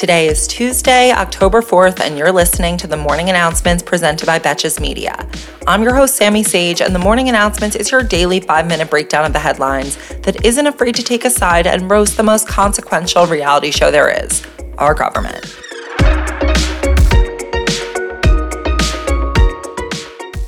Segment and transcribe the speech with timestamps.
[0.00, 4.80] Today is Tuesday, October 4th, and you're listening to the morning announcements presented by Betches
[4.80, 5.28] Media.
[5.66, 9.26] I'm your host, Sammy Sage, and the morning announcements is your daily five minute breakdown
[9.26, 13.26] of the headlines that isn't afraid to take a side and roast the most consequential
[13.26, 14.42] reality show there is
[14.78, 15.44] our government.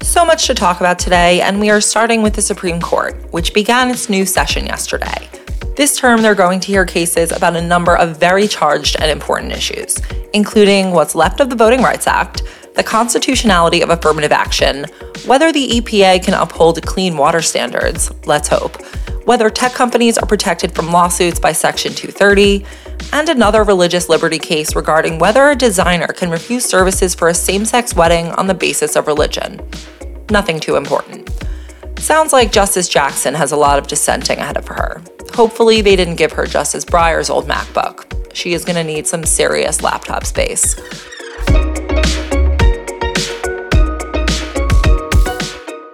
[0.01, 3.53] So much to talk about today, and we are starting with the Supreme Court, which
[3.53, 5.29] began its new session yesterday.
[5.75, 9.53] This term, they're going to hear cases about a number of very charged and important
[9.53, 9.99] issues,
[10.35, 12.43] including what's left of the Voting Rights Act,
[12.75, 14.85] the constitutionality of affirmative action,
[15.25, 18.83] whether the EPA can uphold clean water standards, let's hope,
[19.25, 22.67] whether tech companies are protected from lawsuits by Section 230,
[23.15, 27.65] and another religious liberty case regarding whether a designer can refuse services for a same
[27.65, 29.59] sex wedding on the basis of religion.
[30.31, 31.32] Nothing too important.
[32.03, 35.01] Sounds like Justice Jackson has a lot of dissenting ahead of her.
[35.35, 38.35] Hopefully, they didn't give her Justice Breyer's old MacBook.
[38.35, 40.75] She is going to need some serious laptop space.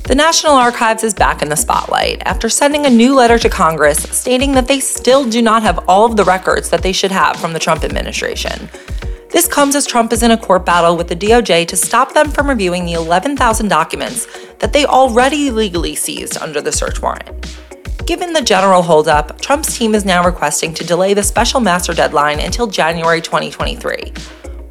[0.06, 3.98] The National Archives is back in the spotlight after sending a new letter to Congress
[4.04, 7.36] stating that they still do not have all of the records that they should have
[7.36, 8.70] from the Trump administration.
[9.38, 12.28] This comes as Trump is in a court battle with the DOJ to stop them
[12.28, 14.26] from reviewing the 11,000 documents
[14.58, 17.30] that they already legally seized under the search warrant.
[18.04, 22.40] Given the general holdup, Trump's team is now requesting to delay the special master deadline
[22.40, 24.12] until January 2023,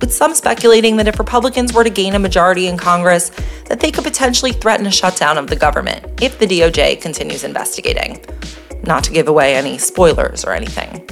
[0.02, 3.32] with some speculating that if Republicans were to gain a majority in Congress,
[3.68, 8.20] that they could potentially threaten a shutdown of the government if the DOJ continues investigating.
[8.84, 11.08] Not to give away any spoilers or anything.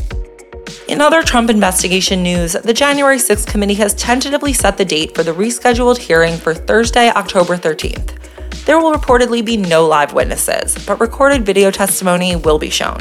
[0.87, 5.23] In other Trump investigation news, the January 6th committee has tentatively set the date for
[5.23, 8.65] the rescheduled hearing for Thursday, October 13th.
[8.65, 12.99] There will reportedly be no live witnesses, but recorded video testimony will be shown.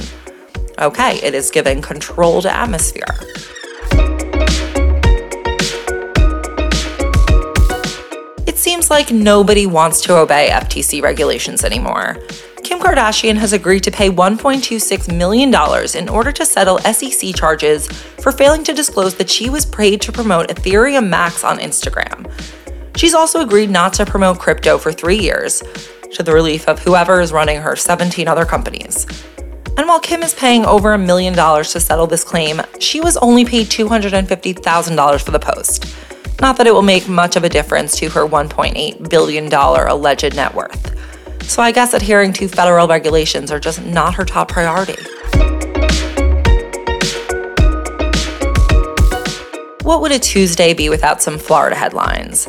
[0.79, 3.05] Okay, it is giving controlled atmosphere.
[8.47, 12.17] It seems like nobody wants to obey FTC regulations anymore.
[12.85, 15.49] Kardashian has agreed to pay $1.26 million
[15.97, 20.13] in order to settle SEC charges for failing to disclose that she was paid to
[20.13, 22.31] promote Ethereum Max on Instagram.
[22.95, 25.63] She's also agreed not to promote crypto for three years,
[26.13, 29.07] to the relief of whoever is running her 17 other companies.
[29.79, 33.17] And while Kim is paying over a million dollars to settle this claim, she was
[33.17, 35.97] only paid $250,000 for the post.
[36.43, 40.55] Not that it will make much of a difference to her $1.8 billion alleged net
[40.55, 40.84] worth.
[41.47, 44.97] So I guess adhering to federal regulations are just not her top priority.
[49.83, 52.49] What would a Tuesday be without some Florida headlines?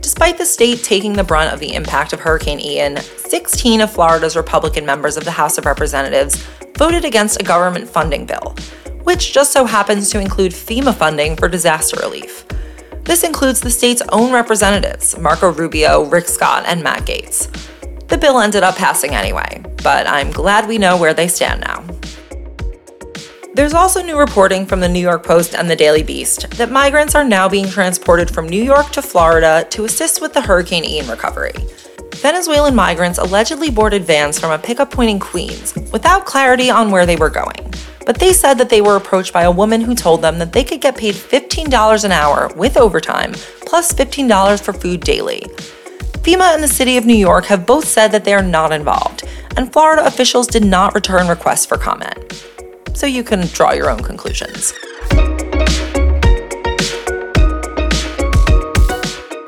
[0.00, 4.36] Despite the state taking the brunt of the impact of Hurricane Ian, 16 of Florida's
[4.36, 6.36] Republican members of the House of Representatives
[6.76, 8.54] voted against a government funding bill,
[9.02, 12.44] which just so happens to include FEMA funding for disaster relief.
[13.04, 17.48] This includes the state's own representatives, Marco Rubio, Rick Scott, and Matt Gaetz.
[18.14, 21.82] The bill ended up passing anyway, but I'm glad we know where they stand now.
[23.54, 27.16] There's also new reporting from the New York Post and the Daily Beast that migrants
[27.16, 31.08] are now being transported from New York to Florida to assist with the Hurricane Ian
[31.08, 31.54] recovery.
[32.12, 37.06] Venezuelan migrants allegedly boarded vans from a pickup point in Queens without clarity on where
[37.06, 37.74] they were going.
[38.06, 40.62] But they said that they were approached by a woman who told them that they
[40.62, 43.32] could get paid $15 an hour with overtime,
[43.66, 45.42] plus $15 for food daily.
[46.24, 49.24] FEMA and the City of New York have both said that they are not involved,
[49.58, 52.46] and Florida officials did not return requests for comment
[52.94, 54.72] so you can draw your own conclusions.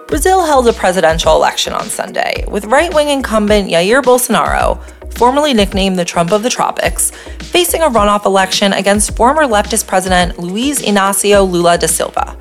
[0.07, 4.79] Brazil held a presidential election on Sunday, with right wing incumbent Jair Bolsonaro,
[5.15, 7.11] formerly nicknamed the Trump of the Tropics,
[7.41, 12.37] facing a runoff election against former leftist president Luiz Inacio Lula da Silva.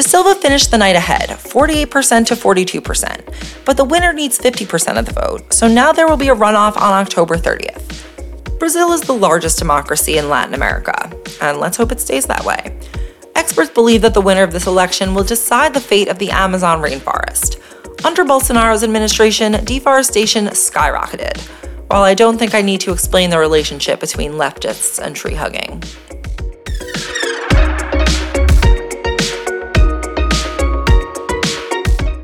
[0.00, 5.04] Da Silva finished the night ahead, 48% to 42%, but the winner needs 50% of
[5.04, 8.58] the vote, so now there will be a runoff on October 30th.
[8.58, 11.12] Brazil is the largest democracy in Latin America,
[11.42, 12.74] and let's hope it stays that way.
[13.34, 16.80] Experts believe that the winner of this election will decide the fate of the Amazon
[16.80, 17.60] rainforest.
[18.02, 21.38] Under Bolsonaro's administration, deforestation skyrocketed.
[21.90, 25.82] While I don't think I need to explain the relationship between leftists and tree hugging.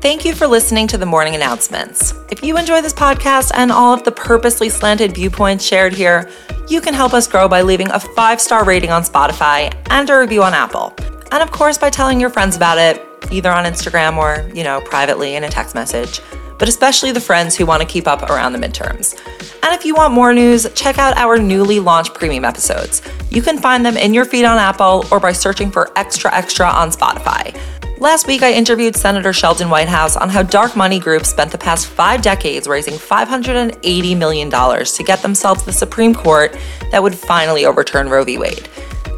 [0.07, 2.13] Thank you for listening to the morning announcements.
[2.31, 6.31] If you enjoy this podcast and all of the purposely slanted viewpoints shared here,
[6.69, 10.17] you can help us grow by leaving a five star rating on Spotify and a
[10.17, 10.95] review on Apple.
[11.33, 14.79] And of course, by telling your friends about it, either on Instagram or, you know,
[14.79, 16.21] privately in a text message.
[16.57, 19.15] but especially the friends who want to keep up around the midterms.
[19.61, 23.01] And if you want more news, check out our newly launched premium episodes.
[23.29, 26.67] You can find them in your feed on Apple or by searching for Extra Extra
[26.67, 27.55] on Spotify.
[27.99, 31.87] Last week, I interviewed Senator Sheldon Whitehouse on how dark money groups spent the past
[31.87, 36.55] five decades raising $580 million to get themselves the Supreme Court
[36.91, 38.37] that would finally overturn Roe v.
[38.37, 38.69] Wade.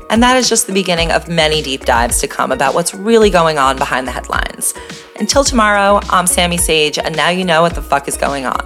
[0.10, 3.30] And that is just the beginning of many deep dives to come about what's really
[3.30, 4.74] going on behind the headlines.
[5.20, 8.66] Until tomorrow, I'm Sammy Sage, and now you know what the fuck is going on.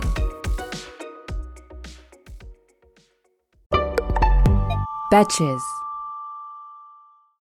[5.12, 5.73] Betches.